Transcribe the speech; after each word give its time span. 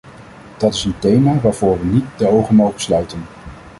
Dat 0.57 0.73
is 0.73 0.83
een 0.83 0.99
thema 0.99 1.39
waarvoor 1.41 1.79
we 1.79 1.85
niet 1.85 2.05
de 2.17 2.27
ogen 2.27 2.55
mogen 2.55 2.79
sluiten. 2.81 3.21